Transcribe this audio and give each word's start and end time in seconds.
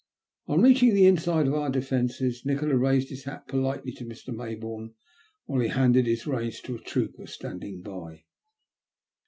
On 0.47 0.63
reaching 0.63 0.95
the 0.95 1.05
inside 1.05 1.45
of 1.45 1.53
our 1.53 1.69
defences, 1.69 2.43
Nikola 2.43 2.75
raised 2.75 3.09
his 3.09 3.25
hat 3.25 3.47
politely 3.47 3.91
to 3.91 4.03
Mr. 4.03 4.33
Mayboume, 4.33 4.95
while 5.45 5.61
he 5.61 5.67
handed 5.67 6.07
his 6.07 6.25
reins 6.25 6.59
to 6.61 6.75
a 6.75 6.81
trooper 6.81 7.27
standing 7.27 7.83
by. 7.83 8.23